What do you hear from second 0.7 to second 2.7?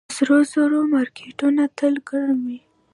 مارکیټونه تل ګرم وي